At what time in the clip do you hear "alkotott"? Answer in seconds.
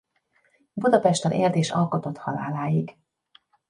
1.71-2.17